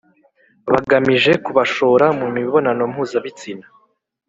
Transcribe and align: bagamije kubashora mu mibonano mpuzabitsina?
bagamije 0.71 1.31
kubashora 1.45 2.05
mu 2.19 2.27
mibonano 2.35 2.83
mpuzabitsina? 2.91 3.65